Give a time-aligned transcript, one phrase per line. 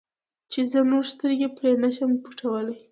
[0.51, 2.75] چې زه نور سترګې پرې نه شم پټولی.